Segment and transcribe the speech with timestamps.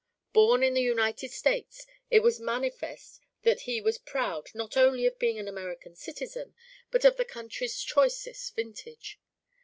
[0.33, 5.19] Born in the United States, it was manifest that he was proud not only of
[5.19, 6.55] being an American citizen
[6.89, 9.19] but of the country's choicest vintage.